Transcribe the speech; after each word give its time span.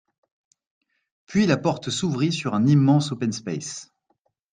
puis 1.27 1.45
la 1.45 1.57
porte 1.57 1.91
s’ouvrit 1.91 2.33
sur 2.33 2.55
un 2.55 2.65
immense 2.65 3.11
open 3.11 3.31
space 3.31 3.93